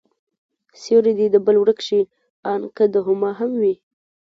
سيورى 0.81 1.11
دي 1.19 1.25
د 1.31 1.35
بل 1.45 1.55
ورک 1.59 1.79
شي، 1.87 2.01
آن 2.51 2.61
که 2.75 2.83
د 2.93 2.95
هما 3.07 3.31
هم 3.39 3.51
وي 3.61 3.75